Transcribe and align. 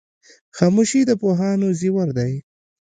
خاموشي 0.57 1.01
د 1.05 1.11
پوهانو 1.21 1.67
زیور 1.79 2.07
دی. 2.17 2.33